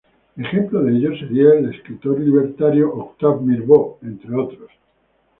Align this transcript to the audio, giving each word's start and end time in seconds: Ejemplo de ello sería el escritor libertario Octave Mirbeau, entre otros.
Ejemplo 0.35 0.81
de 0.81 0.93
ello 0.97 1.15
sería 1.15 1.53
el 1.53 1.75
escritor 1.75 2.19
libertario 2.19 2.91
Octave 2.91 3.41
Mirbeau, 3.41 3.99
entre 4.01 4.33
otros. 4.33 4.71